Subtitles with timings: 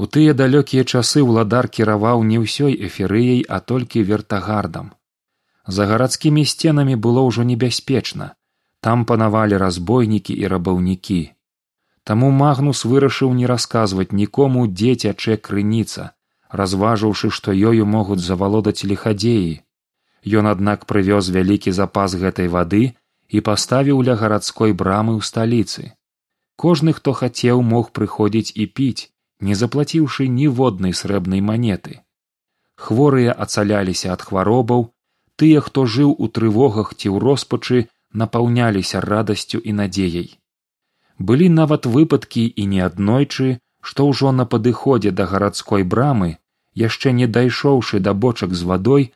[0.00, 4.92] У тыя далёкія часы ўладар кіраваў не ўсёй эферыяй, а толькі вертагардам.
[5.78, 8.30] За гарадскімі сценамі было ўжо небяспечна.
[8.80, 11.20] Там панавалі разбойнікі і рабаўнікі.
[12.08, 16.14] Таму магнус вырашыў не расказваць нікому дзе цячэ крыніца
[16.50, 19.60] разважыўшы што ёю могуць завалодаць лихадзеі
[20.40, 22.82] ён аднак прывёз вялікі запас гэтай вады
[23.28, 25.94] і паставіў ля гарадской брамы ў сталіцы.
[26.60, 29.08] Кожны хто хацеў мог прыходзіць і піць
[29.48, 32.00] не заплаціўшы ніводнай срэбнай манеты
[32.84, 34.84] хворыя ацаляліся ад хваробаў
[35.40, 37.78] тыя хто жыў у трывогах ці ў роспачы
[38.22, 40.28] напаўняліся радасцю і надзеяй.
[41.18, 43.48] Былі нават выпадкі і неаднойчы
[43.88, 46.30] што ўжо на падыходзе да гарадской брамы
[46.82, 49.06] яшчэ не дайшоўшы да бочак з вадой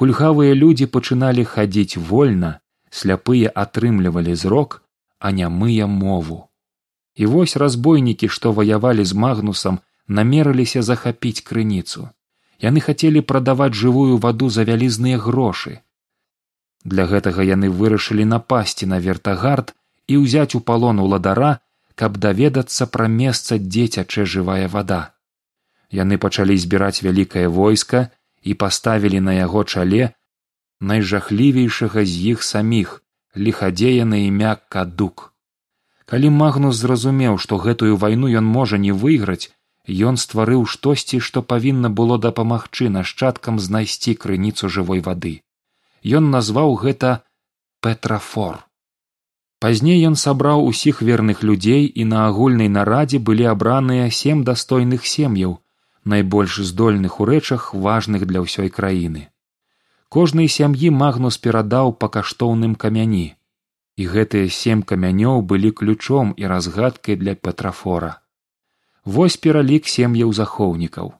[0.00, 2.52] кульгавыя людзі пачыналі хадзіць вольна
[3.00, 4.82] сляпыя атрымлівалі зрок
[5.18, 6.38] а нямыя мову
[7.18, 12.08] і вось разбойнікі што ваявалі з магнусам намерыліся захапіць крыніцу.
[12.62, 15.78] Яны хацелі прадаваць жывую ваду за вялізныя грошы.
[16.84, 19.74] Для гэтага яны вырашылі напасці на вертагард
[20.06, 21.58] і ўзяць у палон уладара
[21.98, 25.00] каб даведацца пра месца дзе цячэ жывая вада.
[25.90, 28.08] Яны пачалі збіраць вялікае войска
[28.42, 30.14] і паставілі на яго чале
[30.80, 33.02] найжахлівейшага з іх саміх
[33.34, 35.32] лихадзея на імя кадук
[36.10, 39.52] калі магнус зразумеў што гэтую вайну ён можа не выйграць
[39.88, 45.40] ён стварыў штосьці што павінна было дапамагчы нашчадкам знайсці крыніцу жывой вады.
[46.04, 47.22] Ён назваў гэта
[47.80, 48.64] петрафор.
[49.60, 55.58] Пазней ён сабраў усіх верных людзей і на агульнай нарадзе былі абраныя сем дастойных сем'яў
[56.04, 59.28] найбольш здольных у рэчах важных для ўсёй краіны.
[60.08, 63.37] Кожнай сям'і магнус перадаў па каштоўным камяні
[63.98, 68.10] і гэтыя сем камянёў былі ключом і разгадкай для петрафора.
[69.04, 71.12] Вось пералік сем'яў захоўнікаў.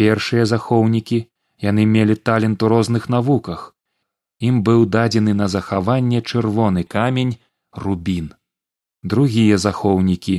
[0.00, 1.18] Першыя захоўнікі
[1.62, 3.64] яны мелі талент у розных навуках.
[4.48, 7.36] Ім быў дадзены на захаванне чырвоны камень
[7.84, 8.32] рубін.
[9.02, 10.36] Другія захоўнікі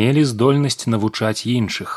[0.00, 1.94] мелі здольнасць навучаць іншых.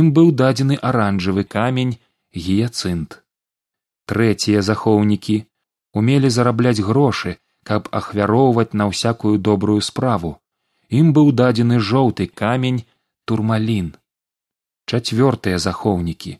[0.00, 1.96] Ім быў дадзены аранжавы камень
[2.36, 3.22] гіяцынт.
[4.12, 5.36] Трэція захоўнікі
[5.92, 10.36] умелі зарабляць грошы каб ахвяроўваць на ўсякую добрую справу.
[11.00, 12.84] Ім быў дадзены жоўты камень
[13.24, 13.92] турмалін.
[14.90, 16.38] Чацвёртыя захоўнікі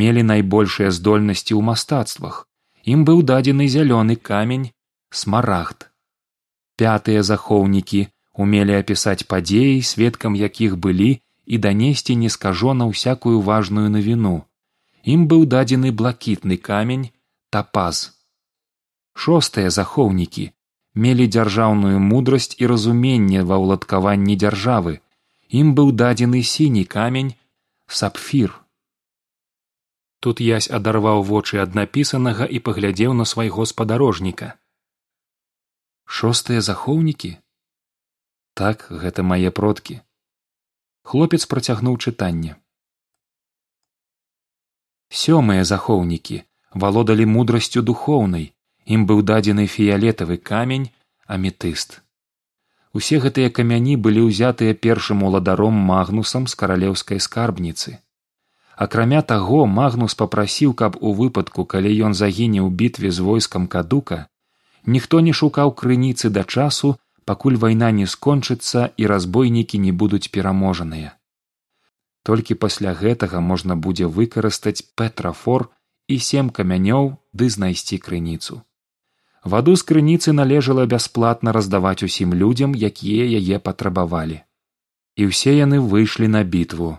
[0.00, 2.48] мелі найбольшыя здольнасці ў мастацтвах.
[2.92, 4.70] Ім быў дадзены зялёны камень
[5.12, 5.88] смарагд.
[6.80, 8.08] Пятыя захоўнікі
[8.44, 11.10] умелі апісаць падзеі сведкам якіх былі
[11.46, 14.34] і данесці нескажона ўсякую важную навіну.
[15.04, 17.06] Ім быў дадзены блакітны камень
[17.50, 18.02] тапаз.
[19.12, 20.50] Шостыя захоўнікі
[20.94, 25.00] мелі дзяржаўную мудрасць і разуменне ва ўладкаванні дзяржавы.
[25.48, 27.34] Ім быў дадзены сіні камень
[27.86, 28.54] сапфір.
[30.20, 34.54] Тут язь адарваў вочы ад напісанага і паглядзеў на свайго спадарожніка.
[36.06, 37.36] Шостыя захоўнікі?
[38.54, 40.00] Так гэта мае продкі
[41.02, 42.56] хлопец працягнуў чытанне.
[45.22, 46.42] Сёмыя захоўнікі
[46.84, 48.46] валодалі мудрасцю духоўнай
[48.86, 50.90] ім быў дадзены фіялетавы камень
[51.26, 52.00] аметыст.
[52.92, 57.98] Усе гэтыя камяні былі ўзятыя першым уладаром магнусам з каралеўскай скарбніцы.
[58.76, 64.26] Акрамя таго магнус папрасіў каб у выпадку калі ён загіне ў бітве з войскам кадука
[64.84, 71.14] ніхто не шукаў крыніцы да часу пакуль вайна не скончыцца і разбойнікі не будуць пераможаныя.
[72.22, 75.70] Толькі пасля гэтага можна будзе выкарыстаць петрафор
[76.08, 78.62] і сем камянёў ды знайсці крыніцу
[79.44, 84.38] ваду з крыніцы належала бясплатна раздаваць усім людзям якія яе патрабавалі.
[85.16, 86.98] І ўсе яны выйшлі на бітву.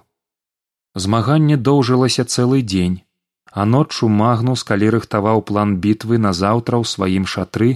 [0.95, 3.01] Змаганне доўжылася цэлы дзень
[3.53, 7.71] а ноччу магнус калі рыхтаваў план бітвы назаўтра ў сваім шатры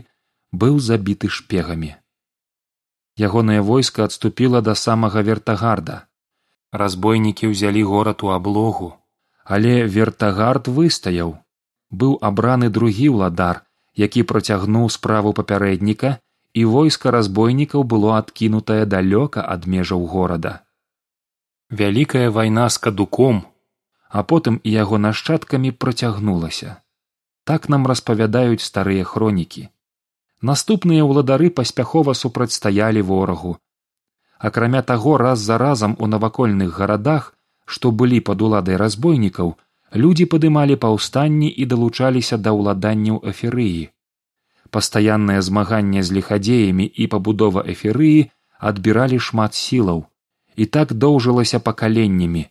[0.52, 1.94] быў забіты шпегамі.
[3.18, 5.98] Ягонае войска адступіла да самага вертагарда.
[6.74, 8.96] Разбойнікі ўзялі горад у аблогу
[9.48, 11.38] але вертагард выстаяў.
[11.90, 13.64] Быў абраны другі ўладар
[13.98, 16.16] які працягнуў справу папярэдніка
[16.54, 20.54] і войска разбойнікаў было адкінутае далёка ад межаў горада.
[21.70, 23.46] Вялікая вайна з кадуком
[24.10, 26.76] а потым і яго нашчадкамі працягнулася.
[27.44, 29.68] Так нам распавядаюць старыя хронікі.
[30.42, 33.58] Наступныя ўладары паспяхова супрацьстаялі ворагу.
[34.40, 37.34] Акрамя таго раз за разам у навакольных гарадах
[37.66, 39.56] што былі пад уладай разбойнікаў
[39.94, 43.88] людзі падымалі паўстанні і далучаліся да ўладанняў эферыі
[44.70, 48.30] пастаяннае змаганне з лихадзеямі і пабудова эферыі
[48.60, 50.06] адбіралі шмат сілаў.
[50.56, 52.48] І так доўжылася пакаленнямі.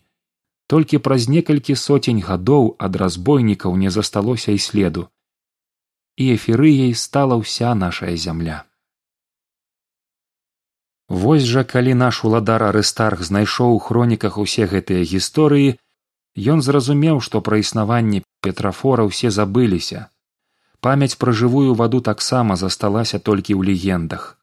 [0.67, 5.09] Толькі праз некалькі соцень гадоў ад разбойнікаў не засталося і следу.
[6.17, 8.65] І эферыяй стала ўся нашая зямля.
[11.09, 15.79] Вось жа калі наш уладар арыстарх знайшоў у хроніках усе гэтыя гісторыі
[16.37, 20.09] ён зразумеў што пра існаванне петрафора ўсе забыліся.
[20.85, 24.37] Памяць пра жывую ваду таксама засталася толькі ў легендах.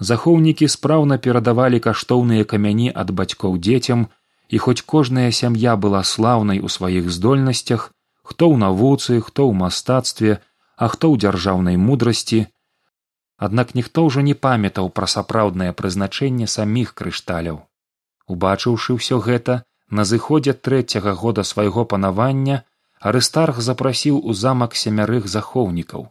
[0.00, 4.06] Захоўнікі спраўна перадавалі каштоўныя камяні ад бацькоў дзецям
[4.48, 7.90] і хоць кожная сям'я была слаўнай у сваіх здольнасцях
[8.22, 10.38] хто ў навуцы хто ў мастацтве
[10.76, 12.40] а хто ў дзяржаўнай мудрасці
[13.46, 17.64] аднак ніхто ўжо не памятаў пра сапраўднае прызначэнне саміх крышталяў.
[18.28, 22.62] Убачыўшы ўсё гэта на зыходзе трэцяга года свайго панавання
[23.10, 26.08] арыстарх запрасіў у замак сямярых захоўнікаў.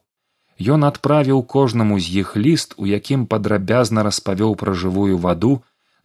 [0.59, 5.53] Ён адправіў кожнаму з іх ліст у якім падрабязна распавёў пра жывую ваду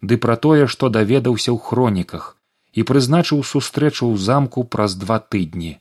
[0.01, 2.29] ды пра тое што даведаўся ў хроніках
[2.71, 5.73] і прызначыў сустрэчу ў замку праз два тыдні.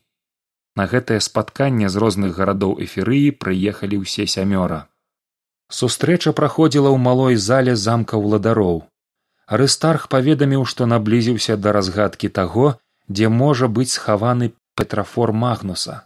[0.75, 4.81] На гэтае спатканне з розных гарадоў эферыі прыехалі ўсе сямёра.
[5.70, 8.82] Сустрэча праходзіла ў малой зале замка ўладароў
[9.46, 12.75] арыстарх паведаміў што наблізіўся да разгадкі таго
[13.08, 16.05] дзе можа быць схаваны петрафор магнуса.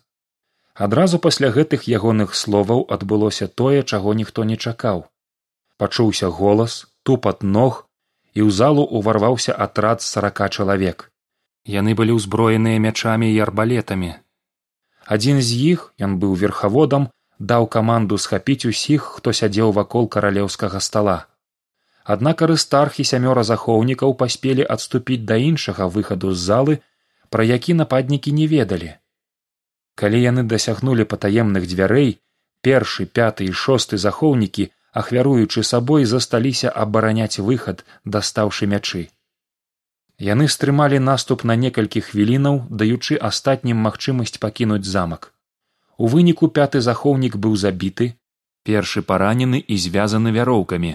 [0.75, 5.07] Адразу пасля гэтых ягоных словаў адбылося тое чаго ніхто не чакаў.
[5.79, 7.87] Пачуўся голас тупат ног
[8.35, 11.11] і ў залу ўварваўся атрад сарака чалавек.
[11.67, 14.13] Яны былі ўзброеныя мячамі і арбалетамі.
[15.07, 17.09] Адзін з іх ён быў верхаводам
[17.39, 21.19] даў каманду схапіць усіх хто сядзеў вакол каралеўскага стала
[22.15, 26.75] аднак арыстарх і сямёра захоўнікаў паспелі адступіць да іншага выхаду з залы
[27.35, 28.95] пра які нападнікі не ведалі.
[29.95, 32.11] Калі яны дасягнулі патаемных дзвярэй
[32.65, 34.65] першы пяты і шосты захоўнікі
[35.01, 37.85] ахвяруючы сабой засталіся абараняць выхад
[38.17, 39.03] дастаўшы мячы.
[40.29, 45.29] Яны стрымалі наступ на некалькі хвілінаў даючы астатнім магчымасць пакінуць замак.
[45.99, 48.09] У выніку пяты захоўнік быў забіты
[48.65, 50.95] першы паранены і звязаны вяроўкамі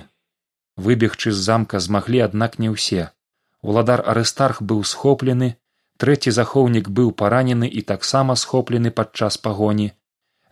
[0.78, 3.12] выбегчы з замка змаглі аднак не ўсе.
[3.62, 5.56] Уладар арыстарх быў схоплены
[6.04, 9.94] трэці захоўнік быў паранены і таксама схоплены падчас пагоні.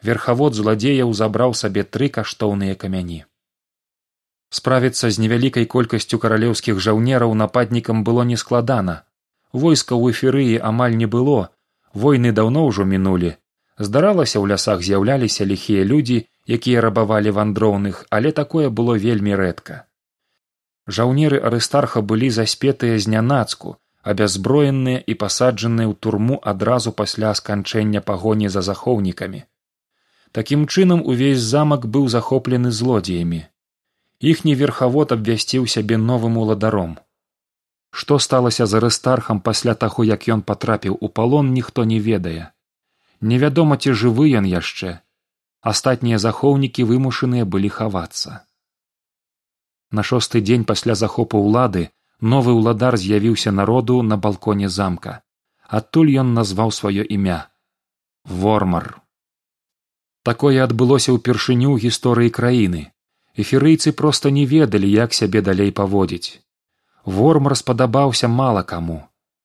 [0.02, 3.26] Верхавод зладзеяў забраў сабе тры каштоўныя камяні.
[4.50, 9.04] Справіцца з невялікай колькасцю каралеўскіх жаўнераў нападнікам было нескладана.
[9.52, 11.52] Войска ў эферыі амаль не было
[11.94, 13.36] войны даўно ўжо мінулі.
[13.78, 19.86] Здаралася ў лясах з'яўляліся ліхія людзі якія рабавалі вандроўных але такое было вельмі рэдка
[20.98, 28.62] жаўнеры арыстарха былі заспетыя знянацку абяззброеныя і пасаджаныя ў турму адразу пасля сканчэння пагоні за
[28.68, 29.44] захоўнікамі.
[30.32, 33.46] Такім чынам увесь замак быў захоплены злодзеямі.
[34.32, 36.98] Іхні верхавод абвясціў сябе новым уладаром.
[37.92, 42.52] Што сталася з арыстархам пасля таго як ён патрапіў у палон ніхто не ведае.
[43.22, 45.00] Невядома ці жывы ён яшчэ.
[45.62, 48.42] Астатнія захоўнікі вымушаныя былі хавацца
[49.92, 51.90] на шосты дзень пасля захопу ўлады
[52.22, 55.22] новы ўладар з'явіўся народу на балконе замка.
[55.68, 57.40] Адтуль ён назваў сваё імя
[58.26, 59.02] вормар.
[60.24, 62.94] Такое адбылося ўпершыню ў гісторыі краіны.
[63.34, 66.42] Эферыйцы проста не ведалі як сябе далей паводзіць.
[67.06, 69.02] Вормар спадабаўся мала каму.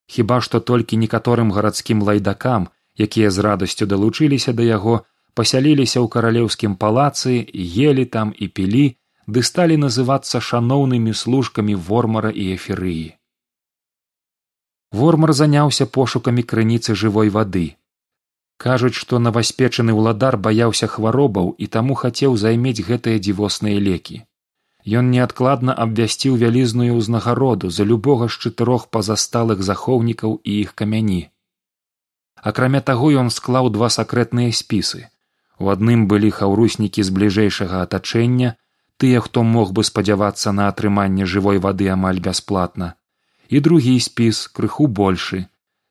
[0.06, 5.00] Хіба што толькі некаторым гарадскім лайдакам якія з радасцю далучыліся да яго
[5.34, 7.48] пасяліліся ў каралеўскім палацы
[7.88, 8.86] елі там і пілі
[9.26, 13.06] ды сталі называцца шаноўнымі служкамі вормара і эферыі
[14.92, 17.66] вормар заняўся пошукамі крыніцы жывой вады.
[18.64, 24.22] Кажуць што новаспечаны ўладар баяўся хваробаў і таму хацеў займець гэтыя дзівосныя лекі.
[24.98, 31.22] Ён неадкладна абвясціў вялізную ўзнагароду за любога з чатырох пазасталых захоўнікаў і іх камяні.
[32.50, 35.10] Акрамя таго ён склаў два сакрэтныя спісы.
[35.58, 38.54] У адным былі хаўруснікі з бліжэйшага атачэння
[39.02, 42.94] тыя хто мог бы спадзявацца на атрыманне жывой вады амаль бясплатна.
[43.48, 45.46] І другі спіс крыху большы.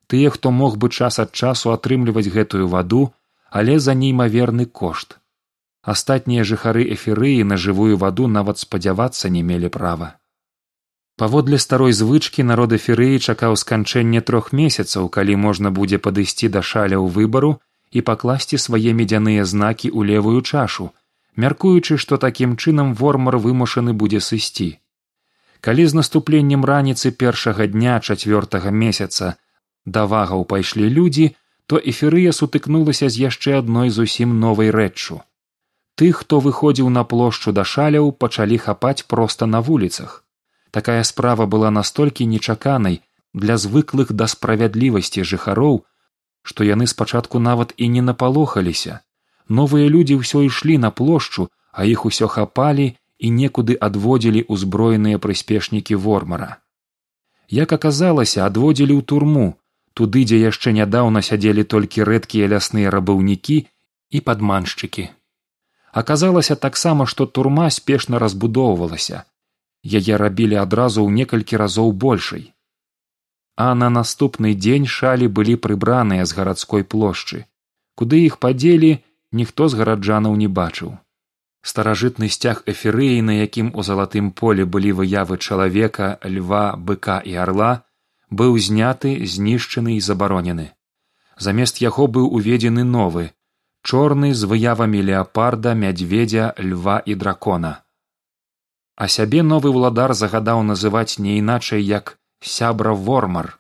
[0.08, 3.04] Тыя хто мог бы час ад часу атрымліваць гэтую ваду
[3.50, 5.18] але за неймаверны кошт.
[5.82, 10.18] Астатнія жыхары эферыі на жывую ваду нават спадзявацца не мелі права.
[11.16, 17.08] Паводле старой звычкі народ эферыі чакаў сканчэння трох месяцаў калі можна будзе падысці да шаляў
[17.18, 17.52] выбару
[17.92, 20.92] і пакласці свае медзяныя знакі ў левую чашу
[21.44, 24.68] мяркуючы што такім чынам вормар вымушаны будзе сысці.
[25.62, 29.36] Калі з наступленнем раніцы першага дня чацвёртага месяца
[29.86, 31.32] да вагаў пайшлі людзі
[31.68, 35.22] то эферыя сутыкнулася з яшчэ адной зусім новай рэччу.
[35.96, 40.24] Тых хто выходзіў на плошчу да шаляў пачалі хапаць проста на вуліцах.
[40.72, 43.02] Такая справа была настолькі нечаканай
[43.34, 45.84] для звыклых да справядлівасці жыхароў
[46.46, 49.00] што яны спачатку нават і не напалохаліся
[49.48, 56.00] новыя людзі ўсё ішлі на плошчу а іх усё хапалі і некуды адводзілі ўзброеныя прыспешнікі
[56.00, 56.64] вормара.
[57.52, 59.48] Як аказалася адводзілі ў турму
[59.94, 63.58] туды дзе яшчэ нядаўна сядзелі толькі рэдкія лясныя рабаўнікі
[64.10, 65.08] і падманшчыкі.
[65.92, 69.24] Аказалася таксама што турма спешна разбудоўвалася.
[69.84, 72.52] Яе рабілі адразу ў некалькі разоў большай.
[73.56, 77.46] А на наступны дзень шалі былі прыбраныя з гарадской плошчы.
[77.96, 78.92] Куды іх падзелі
[79.40, 80.96] ніхто з гараджанаў не бачыў.
[81.70, 87.72] Старажытны сцяг эферыі на якім у залатым полі былі выявы чалавека льва быка і арла
[88.42, 90.68] быў зняты знішчаны і забаронены.
[91.48, 93.26] Замест яго быў уведзены новы
[93.92, 97.74] чорны з выявамі леапарда мядзведзя льва і дракона.
[98.96, 102.16] А сябе новы ўладар загадаў называць не іначай як
[102.54, 103.52] сябра вормар.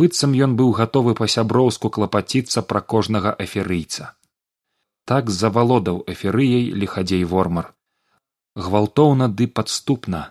[0.00, 4.12] Быццам ён быў гатовы па сяброўску клапаціцца пра кожнага эферыйца
[5.04, 7.74] так завалодаў эферыяй лихадзей вормар.
[8.54, 10.22] Гвалтоўна ды падступна.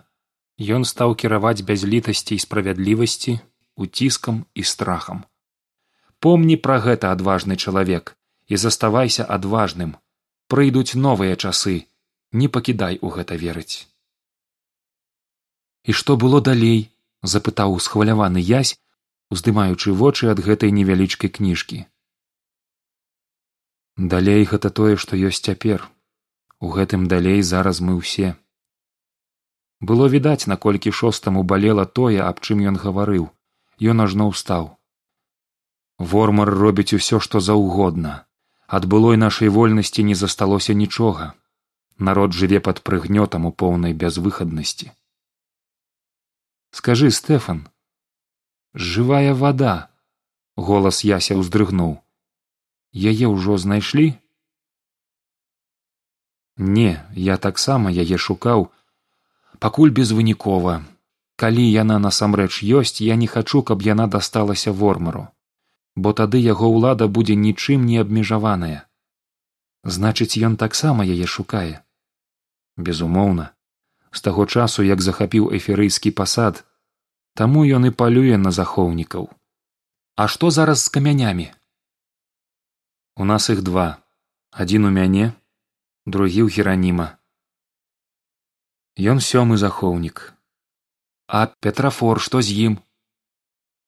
[0.58, 3.38] Ён стаў кіраваць бязлітасці і справядлівасці
[3.76, 5.24] уціскам і страхам.
[6.20, 9.96] Помні пра гэта адважны чалавек і заставайся адважным.
[10.48, 11.86] Прыйдуць новыя часы.
[12.32, 13.88] Не пакідай у гэта верыць.
[15.84, 16.88] І што было далей
[17.22, 18.78] запытаў усхваляваны язь
[19.32, 21.84] уздымаючы вочы ад гэтай невялічкай кніжкі
[23.96, 25.88] далей гэта тое што ёсць цяпер.
[26.60, 28.36] У гэтым далей зараз мы ўсе.
[29.80, 33.30] Было відаць наколькі шостаму балела тое аб чым ён гаварыў.
[33.82, 34.78] Ён ажно ўстаў.
[35.98, 38.26] Вормар робіць усё што заўгодна.
[38.66, 41.34] Ад былой нашай вольнасці не засталося нічога.
[41.98, 44.92] Народ жыве пад прыгнётам у поўнай бязвыхаднасці.
[46.70, 47.68] Скажы стэфан
[48.74, 49.90] жывая вада
[50.56, 52.01] голас яся ўздрыгнуў
[52.92, 54.14] яе ўжо знайшлі?
[56.56, 58.68] Не я таксама яе шукаў.
[59.58, 60.84] Пакуль безвынікова.
[61.36, 65.28] Калі яна насамрэч ёсць я не хачу каб яна дасталася вормару.
[65.96, 68.84] Бо тады яго ўлада будзе нічым не абмежаваная.
[69.84, 71.80] Значыць ён таксама яе шукае?
[72.76, 73.56] Безумоўна.
[74.12, 76.64] З таго часу як захапіў эферыйскі пасад
[77.34, 79.32] таму ён і палюе на захоўнікаў.
[80.16, 81.48] А што зараз з камянямі
[83.16, 83.98] у нас іх два.
[84.50, 85.32] Адзін у мяне
[86.06, 87.16] другі ў гераніма
[89.12, 90.32] ён сёмы захоўнік.
[91.28, 92.74] А петрафор што з ім?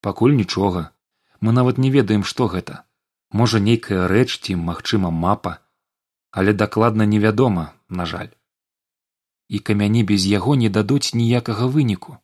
[0.00, 0.92] Пакуль нічога.
[1.40, 2.84] Мы нават не ведаем што гэта.
[3.28, 5.60] Можа нейкая рэч ці магчыма мапа.
[6.30, 8.32] Але дакладна невядома на жаль.
[9.48, 12.16] І камяні без яго не дадуць ніякага выніку.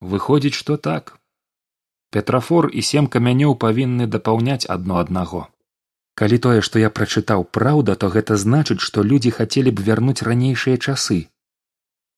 [0.00, 1.16] Выходзіць што так.
[2.10, 5.48] Петрафор і сем камянёў павінны дапаўняць адно аднаго
[6.20, 10.76] калі тое што я прачытаў праўда то гэта значыць што людзі хацелі б вярнуць ранейшыя
[10.78, 11.18] часы.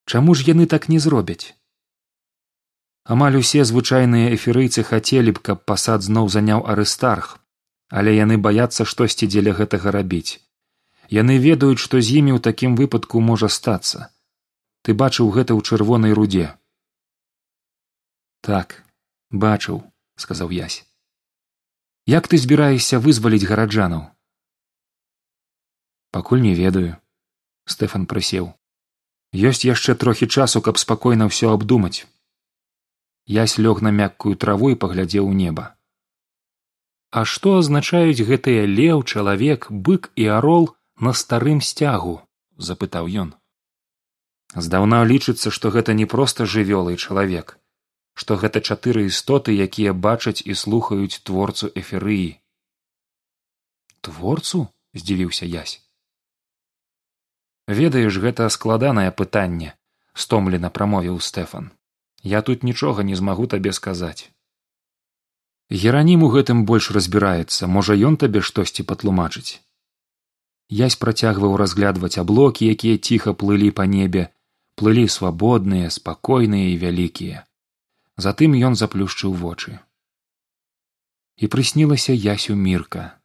[0.06, 1.54] Чаму ж яны так не зробяць?
[3.04, 7.36] Амаль усе звычайныя эферыйцы хацелі б каб пасад зноў заняў арыстарх
[8.00, 10.38] але яны баяцца штосьці дзеля гэтага рабіць.
[11.10, 14.08] Яны ведаюць што з імі ў такім выпадку можа стацца.
[14.86, 16.54] Ты бачыў гэта ў чырвонай рудзе
[18.40, 18.82] так
[19.30, 19.82] бачыў
[20.16, 20.84] сказаў язь
[22.10, 24.02] як ты збіраешся вызваліць гараджанаў?
[26.10, 26.96] Пакуль не ведаю.
[27.70, 28.48] Стэфан прысеў.
[29.50, 32.06] Ёсць яшчэ трохі часу каб спакойна ўсё абдумаць.
[33.30, 35.68] Ясь лёг на мяккую траву і паглядзеў у неба.
[37.14, 42.18] А што азначаюць гэтыя леў чалавек бык і арол на старым сцягу?
[42.58, 43.34] Запытаў ён.
[44.66, 47.60] Здаўна лічыцца што гэта не проста жывёлы чалавек
[48.14, 52.38] што гэта чатыры істоты якія бачаць і слухаюць творцу эферыі
[54.00, 54.66] творцу?
[54.94, 55.80] здзівіўся язь
[57.70, 59.74] ведаеш гэта складанае пытанне
[60.14, 61.70] стомлена прамовіў стэфан.
[62.22, 64.30] Я тут нічога не змагу табе сказаць.
[65.70, 69.62] Геранім у гэтым больш разбіраецца можа ён табе штосьці патлумачыць?
[70.68, 74.28] Язь працягваў разглядваць аблокі якія ціха плылі па небе.
[74.74, 77.46] Плылі свабодныя спакойныя і вялікія
[78.20, 79.78] затым ён заплюшчыў вочы.
[81.36, 83.20] І прыснілася ясю мірка.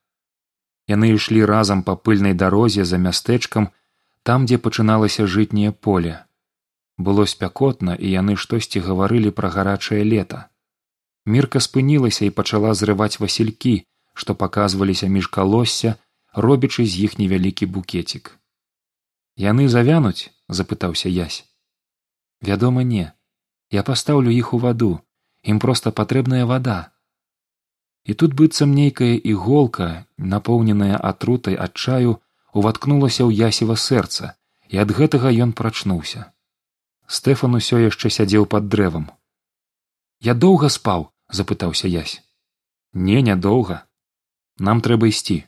[0.88, 3.70] Яны ішлі разам па пыльнай дарозе за мястэчкам
[4.24, 6.26] там дзе пачыналася жытняе поле.
[6.98, 10.48] Было спякотна і яны штосьці гаварылі пра гарачае лета.
[11.26, 13.76] Мірка спынілася і пачала зрываць васількі
[14.16, 15.96] што паказваліся між калосся
[16.34, 18.40] робячы з іх невялікі букецік.
[19.36, 21.44] Яны завянуць запытаўся язь
[22.42, 23.12] вядома не
[23.78, 24.92] я пастаўлю іх у ваду
[25.54, 26.80] ім проста патрэбная вада
[28.06, 29.90] і тут быццам нейкая іголка
[30.34, 32.22] напоўненая атрутай адчаю
[32.54, 34.36] уваткнулася ў ясева сэрца
[34.70, 36.30] і ад гэтага ён прачнуўся.
[37.18, 39.10] Стэфан усё яшчэ сядзеў пад дрэвам.
[40.22, 42.22] Я доўга спаў запытаўся язь
[42.94, 43.84] не нядоўга.
[44.70, 45.44] Нам трэба ісці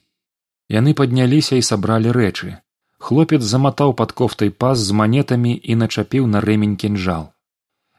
[0.78, 2.58] яны падняліся і сабралі рэчы.
[3.00, 7.32] Хлопец заматаў пад кофтай пас з манетамі і начапіў на рэмень кінжал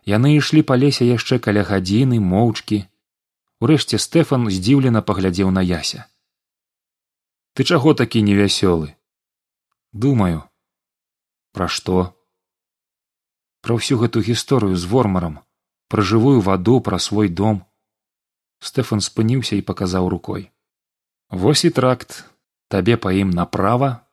[0.08, 2.78] яны ішлі па лесе яшчэ каля гадзіны моўчкі.
[3.64, 6.06] Урэшце стэфан здзіўлена паглядзеў на яся.
[7.54, 8.94] Ты чаго такі невясёлы?
[9.92, 10.46] Думаю
[11.52, 12.14] пра што?
[13.66, 15.40] Пра ўсю гэту гісторыю з вормарам
[15.92, 17.64] пра жывую ваду пра свой дом
[18.62, 20.50] стэфан спыніўся і паказаў рукой.
[21.30, 22.24] Вось і тракт.
[22.68, 24.08] Табе па ім направа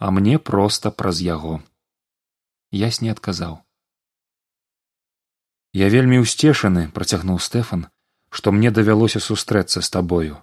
[0.00, 1.60] а мне проста праз яго
[2.82, 3.58] ясь не адказаў
[5.72, 7.88] я вельмі ўсцешаны працягнуў стэфан
[8.30, 10.38] што мне давялося сустрэцца з табою.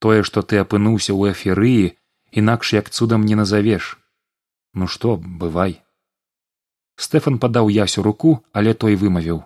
[0.00, 1.94] Тое што ты апынуўся ў эферыі
[2.32, 3.98] інакш як цудам не назавеш.
[4.72, 5.80] Ну што бывай.
[6.96, 9.44] Стэфан падаў ясю руку але той вымавіў.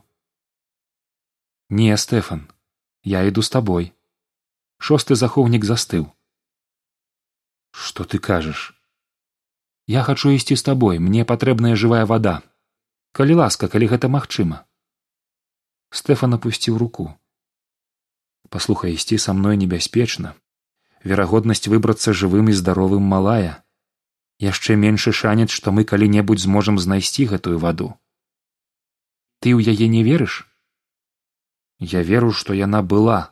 [1.69, 2.47] Не стэфан
[3.03, 3.93] я іду з табой
[4.79, 6.07] шосты захоўнік застыў.
[7.73, 8.73] Што ты кажаш?
[9.87, 12.43] Я хачу ісці з табой мне патрэбная жывая вада.
[13.13, 14.66] Калі ласка калі гэта магчыма
[15.91, 17.13] стэфан апусціў руку.
[18.51, 20.35] Паслухай ісці са мной небяспечна
[21.05, 23.63] верагоднасць выбрацца жывым і здаровым малая.
[24.43, 27.95] Яшчэ меншы шанец што мы калі небудзь зможам знайсці гэтую ваду
[29.41, 30.49] ты ў яе не верыш?
[31.79, 33.31] Я веру што яна была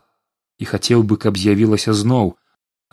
[0.63, 2.37] і хацеў бы каб з'явілася зноў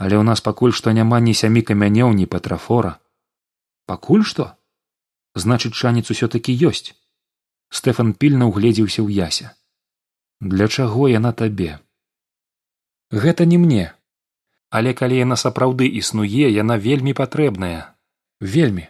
[0.02, 2.98] але ў нас пакуль што няма ні сямі камянёў ні патрафора
[3.86, 4.56] пакуль што?
[5.36, 6.96] Значыць шанец усё такі ёсць
[7.72, 9.56] стэфан пільна ўгледзеўся ў яся
[10.42, 11.80] для чаго яна табе?
[13.12, 13.94] Гэта не мне.
[14.72, 17.94] Але калі яна сапраўды існуе яна вельмі патрэбная
[18.40, 18.88] вельмі.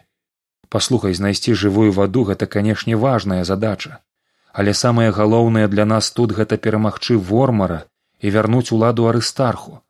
[0.72, 4.00] Паслухай знайсці жывую ваду гэта канешне важная задача.
[4.52, 7.84] Але самае галоўнае для нас тут гэта перамагчы вормара
[8.20, 9.82] і вярнуць уладу арыстарху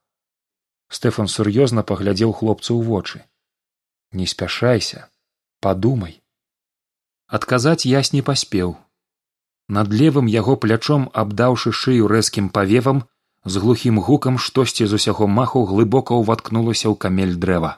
[0.93, 3.23] стэфан сур'ёзна паглядзеў хлопцу ў вочы.
[4.13, 5.09] Не спяшайся.
[5.61, 6.22] Падумай
[7.33, 8.77] адказаць ясь не паспеў.
[9.77, 13.05] Над левым яго плячом абдаўшы шыю рэзкім павевам
[13.45, 17.71] з глухім гукам штосьці з усяго маху глыбока ўваткнулася ў камель дрэва.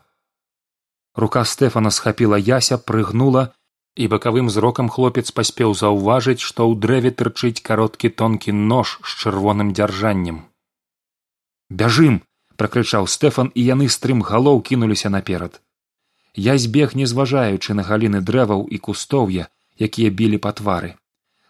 [1.14, 3.44] Рука стэфана схапіла яся прыгнула
[3.94, 9.70] і бакавым зрокам хлопец паспеў заўважыць што ў дрэве тырчыць кароткі тонкі нож з чырвоным
[9.78, 10.42] дзяржаннем.
[11.70, 12.18] Бяжым
[12.58, 15.62] пракрычаў стэфан і яны стрым галоў кінуліся наперад
[16.34, 19.46] я збег не зважаючы на галіны дрэваў і кустоўя
[19.78, 20.94] якія білі па твары.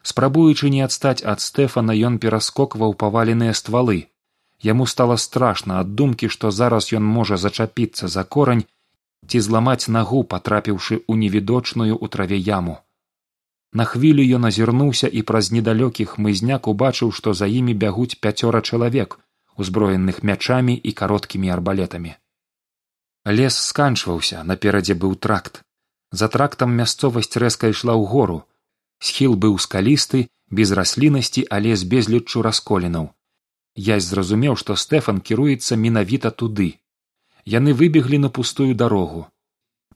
[0.02, 4.08] Спрабуючы не адстаць ад стэфана ён пераскокваў паваленыя ствалы.
[4.60, 8.64] Яму стала страшна ад думкі што зараз ён можа зачапіцца за корань
[9.28, 12.76] ці зламаць нагу патрапіўшы ў невідочную ў траве яму.
[13.72, 19.18] На хвілю ён азірнуўся і праз недалёкі хмызняк убачыў што за імі бягуць пяцёра чалавек
[19.56, 22.14] узброеных мячамі і кароткімі арбалетамі
[23.32, 25.62] лес сканчваўся наперадзе быў тракт.
[26.12, 28.38] За трактам мясцовасць рэзка ішла ў гору
[29.00, 33.10] схіл быў скалісты без расліннасці але з безліччу расколінаў.
[33.76, 36.78] Язь зразумеў што стэфан кіруецца менавіта туды.
[37.44, 39.26] Яны выбеглі на пустую дарогу.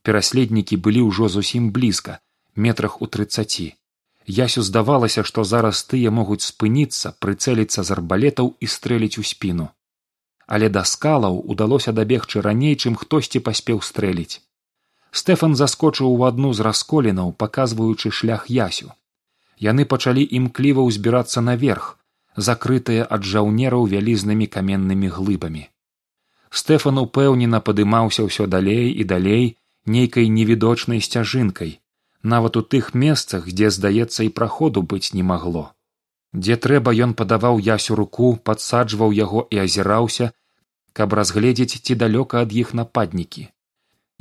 [0.02, 2.20] Пераследнікі былі ўжо зусім блізка
[2.56, 3.74] метрах у трыцаці
[4.28, 9.68] ясю здавалася што зараз тыя могуць спыніцца прыцэліцца з арбалетаў і стрэліць у спіну
[10.48, 14.40] але да скалаў удалося дабегчы раней чым хтосьці паспеў стрэліць.
[15.20, 18.92] Стэфан заскочыў у адну з расколінаў паказваючы шлях ясю.
[19.68, 21.94] Яны пачалі імкліва ўзбірацца наверх
[22.48, 25.64] закрытыя ад жаўнераў вялізнымі каменнымі глыбамі.
[26.50, 29.44] Стэфан упэўнена падымаўся ўсё далей і далей
[29.96, 31.80] нейкай невідочнай сцяжынкай
[32.22, 35.72] нават у тых месцах дзе здаецца і праходу быць не магло
[36.32, 40.32] дзе трэба ён падаваў ясю руку падсаджваў яго і азіраўся
[40.98, 43.46] каб разгледзець ці далёка ад іх нападнікі.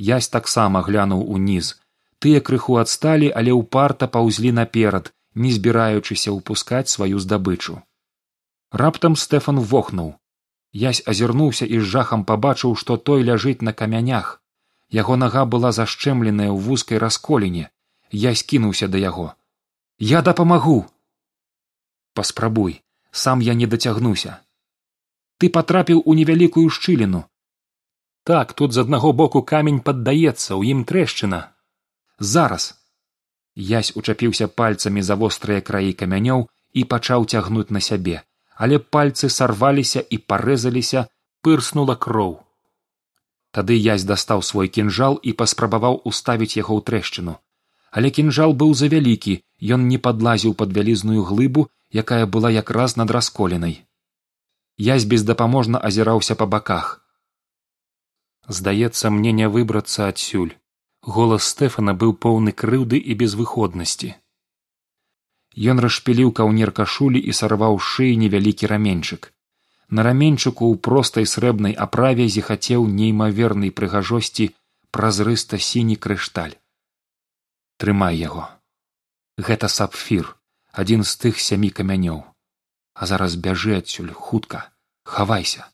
[0.08, 1.74] Язь таксама глянуў уніз.
[2.22, 7.78] Тыя крыху адсталі але ўпарта паўзлі наперад не збіраючыся ўпускаць сваю здабычу.
[8.82, 10.12] Раптам стэфан вохнуў.
[10.72, 14.30] Язь азірнуўся і з жахам пабачыў што той ляжыць на камянях.
[15.00, 17.70] Яго нага была зашчэмленая ў вузкай расколіне.
[18.10, 19.26] Я скінуўся да яго.
[19.98, 20.78] Я дапамагу
[22.18, 22.80] паспрабуй
[23.24, 24.38] сам я не дацягнуся
[25.38, 27.22] ты патрапіў у невялікую шчыліну
[28.32, 31.40] так тут з аднаго боку камень паддаецца ў ім трэшчына
[32.34, 32.74] зараз
[33.58, 38.22] язь учапіўся пальцамі за вострыя краі камянёў і пачаў цягнуць на сябе,
[38.54, 41.06] але пальцы сарваліся і парэзаліся,
[41.42, 42.38] пырснула кроў.
[43.50, 47.34] Тады язь дастаў свой кінжал і паспрабаваў уставіць яго ў трэшчыну.
[47.90, 49.40] Але кінжал быў завялікі,
[49.74, 53.84] ён не падлазіў пад вялізную глыбу, якая была якраз над расколінай.
[54.76, 57.04] Язь бездапаможна азіраўся па баках.
[58.48, 60.54] Здаецца, мне не выбрацца адсюль.
[61.02, 64.14] Голас стэфана быў поўны крыўды і безвыходнасці.
[65.56, 69.32] Ён расшпіліў каўнер кашулі і сарваў шыі невялікі раменьчык
[69.88, 74.50] на раменьчыку ў простай срэбнай аправе зіхацеў неймавернай прыгажосці
[74.92, 76.56] празрыста сіні крышталь
[77.80, 78.44] трымай яго
[79.48, 80.34] гэта сапфір
[80.72, 82.24] адзін з тых сямі камянёў.
[82.94, 84.70] А зараз бяжы адсюль хутка
[85.08, 85.66] хавайся.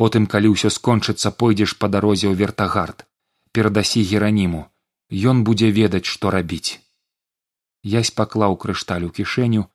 [0.00, 3.04] Потым калі ўсё скончыцца пойдзеш па дарозе ў вертагард.
[3.52, 4.66] Перадасі гераніму.
[5.10, 6.78] Ён будзе ведаць што рабіць.
[7.82, 9.66] Язь паклаў крышталь у кішэню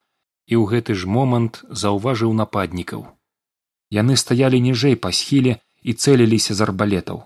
[0.51, 3.05] і ў гэты ж момант заўважыў нападнікаў.
[3.91, 7.23] Яны стаялі ніжэй па схіле і цэліліся з арбалетаў.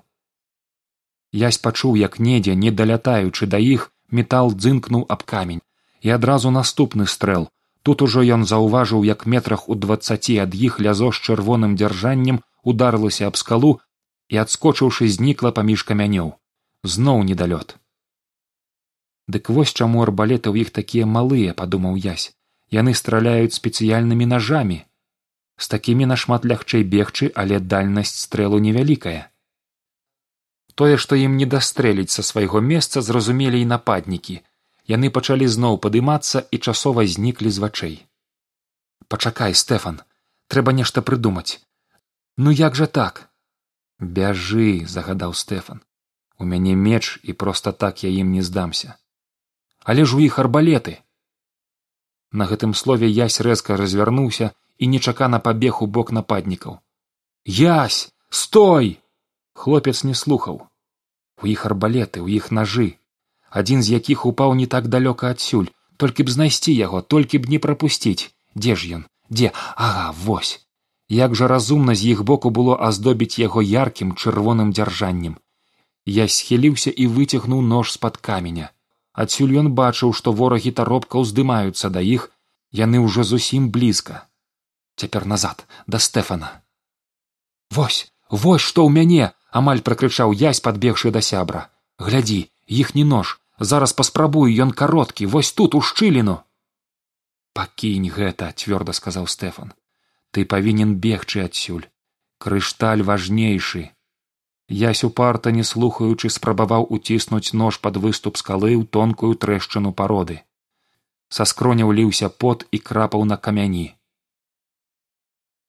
[1.31, 5.63] Язь пачуў як недзе не далятаючы да іх метал дзынкнуў аб камень
[6.07, 7.47] і адразу наступны стрэл.
[7.83, 13.27] Тут ужо ён заўважыў як метрах у двацаці ад іх лязо з чырвоным дзяржаннем ударылася
[13.27, 13.73] аб скалу
[14.31, 16.33] і адскочыўшы знікла паміж камянёў.
[16.95, 17.75] Зноў недалёт.
[19.27, 22.31] Дык вось чаму арбалеты ў іх такія малыя падумаў язь
[22.79, 24.83] яны страляюць спецыяльнымі нажамі.
[25.55, 29.19] З такімі нашмат лягчэй бегчы але дальнасць стрэлу невялікая
[30.77, 34.35] тое што ім не дастрэліць са свайго месца зразумелі і нападнікі
[34.93, 37.95] яны пачалі зноў падымацца і часова зніклі з вачэй.
[39.07, 40.03] Пачакай стэфан
[40.47, 41.59] трэба нешта прыдумаць
[42.37, 43.25] ну як жа так?
[43.99, 45.81] Бяжы загадаў стэфан.
[46.37, 48.97] У мяне меч і проста так я ім не здамся
[49.87, 50.99] але ж у іх арбалеты!
[52.35, 56.83] На гэтым слове язь рэзка развярнуўся і нечакана пабег у бок нападнікаў.
[57.45, 58.99] Язь стой
[59.55, 60.67] хлопец не слухаў.
[61.41, 62.99] У іх арбалеты у іх нажы
[63.61, 65.73] адзін з якіх упаў не так далёка адсюль.
[65.97, 68.29] Толькі б знайсці яго толькі б не прапусціць.
[68.53, 69.03] Дзе ж ён?
[69.29, 69.51] Дзе?
[69.75, 70.53] Ага вось.
[71.09, 75.37] Як жа разумна з іх боку было аздобіць яго яркім чырвоным дзяржаннем.
[76.05, 78.71] Я схіліўся і выцягнуў нож з пад каменя.
[79.13, 82.29] Адсюль ён бачыў што ворагі таропка ўздымаюцца да іх
[82.71, 84.27] яны ўжо зусім блізка.
[84.95, 86.51] Цяпер назад да стэфана.
[87.71, 91.67] Вось вось што ў мяне амаль пракрычаў язь падбегшы да сябра.
[91.97, 96.41] Глядзі іхні нож зараз паспрабую ён кароткі вось тут у шчыліну.
[97.53, 99.73] Пакінь гэта цвёрда сказаў стэфан.
[100.31, 101.87] Ты павінен бегчы адсюль.
[102.37, 103.89] Крышталь важнейшы.
[104.69, 110.43] Ясь упарта не слухаючы спрабаваў уціснуць нож пад выступ скалы ў тонкую трэшчыну пароды.
[111.29, 113.95] Са скроняў ліўся пот і крапаў на камяні.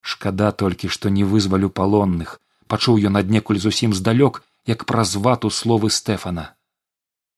[0.02, 5.90] Шкада толькі што не вызвалю палонных пачуў ён аднекуль зусім здалёк як праз вату словы
[5.90, 6.52] стэфана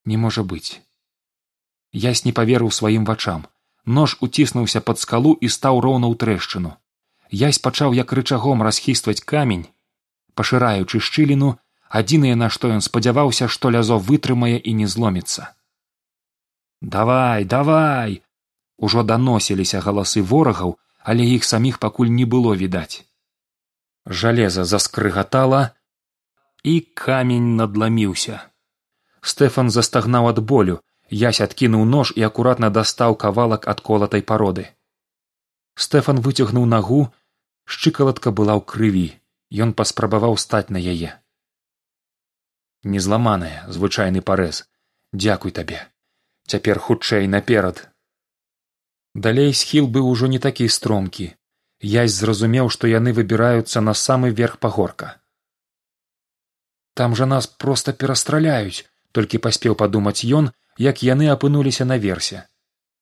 [0.05, 0.81] не можа быць
[1.93, 3.47] ясь не паверыў сваім вачам.
[3.85, 6.77] Нож уціснуўся пад скалу і стаў роўна ў трэшчыну.
[7.31, 9.67] Ясь пачаў як рычагом расхістваць камень
[10.35, 11.57] пашыраючы шчыліну
[11.89, 15.55] адзінае на што ён спадзяваўся што лязо вытрымае і не зломіцца.
[16.81, 18.23] Давай давай!
[18.77, 23.05] Ужо даносіліся галасы ворагаў але іх саміх пакуль не было відаць.
[24.07, 25.73] Жалеза заскрыгатала
[26.63, 28.50] і камень надламіўся
[29.23, 30.81] стэфан застагнаў ад болю.
[31.11, 34.71] Ясь адкінуў нож і акуратна дастаў кавалак ад колатай пароды.
[35.75, 37.01] Стэфан выцягнуў нагу.
[37.67, 39.09] Шчыкалатка была ў крыві.
[39.51, 41.19] Ён паспрабаваў стаць на яе.
[42.85, 44.65] Незламаная звычайны парэз.
[45.13, 45.81] Дзякуй табе.
[46.47, 47.91] Цяпер хутчэй наперад.
[49.15, 51.35] Далей схіл быў ужо не такі стромкі.
[51.83, 55.19] Язь зразумеў што яны выбіраюцца на самы верх пагорка.
[56.95, 60.53] Там жа нас проста перастраляюць толькі паспеў падумаць ён
[60.91, 62.45] як яны апынуліся наверсе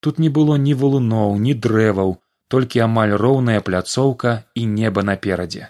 [0.01, 2.18] тут не было ні валуноў ні дрэваў
[2.49, 5.68] толькі амаль роўная пляцоўка і неба наперадзе.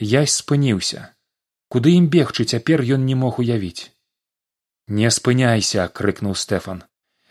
[0.00, 1.12] Язь спыніўся.
[1.68, 3.92] Куды ім бегчы цяпер ён не мог уявіць.
[4.88, 6.82] Не спыняйся крыкнуў стэфан.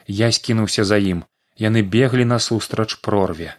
[0.08, 1.26] Я скінуўся за ім.
[1.60, 3.58] Яны беглі насустрач прорве.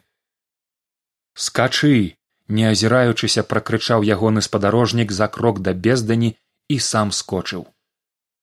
[1.34, 2.16] Скачы
[2.48, 6.32] не азіраючыся пракрычаў ягоны спадарожнік за крок да бездані
[6.68, 7.66] і сам скочыў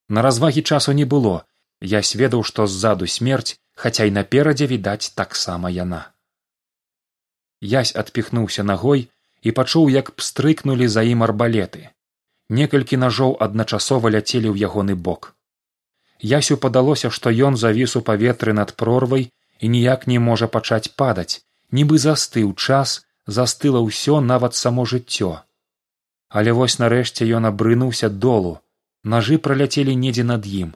[0.09, 1.45] на развагі часу не было.
[1.81, 6.09] Я сведаў што ззаду смерць хаця і наперадзе відаць таксама яна.
[7.61, 9.09] Язь адпіхнуўся нагой
[9.41, 11.89] і пачуў як пстрыкнулі за ім арбалеты.
[12.49, 15.33] Некалькі нажоў адначасова ляцелі ў ягоны бок.
[16.19, 21.43] Ясю падалося што ён завіс у паветры над прорвай і ніяк не можа пачаць падаць.
[21.71, 25.43] Нібы застыў час застыла ўсё нават само жыццё.
[26.29, 28.57] Але вось нарэшце ён абрынуўся долу
[29.13, 30.75] нажы праляцелі недзе над ім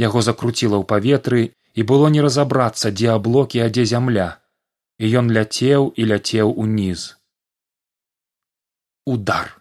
[0.00, 1.42] яго закруціла ў паветры
[1.74, 4.40] і было не разабрацца дзе аблокі а дзе зямля.
[5.00, 7.16] І ён ляцеў і ляцеў уніз.
[9.06, 9.59] Удар